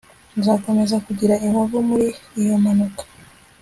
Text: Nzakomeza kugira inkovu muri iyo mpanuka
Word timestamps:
Nzakomeza 0.37 0.95
kugira 1.05 1.35
inkovu 1.45 1.77
muri 1.89 2.07
iyo 2.41 2.55
mpanuka 2.61 3.03